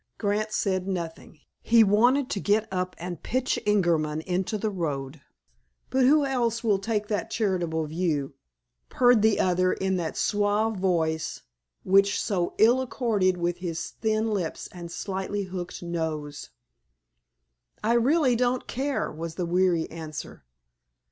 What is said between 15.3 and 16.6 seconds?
hooked nose.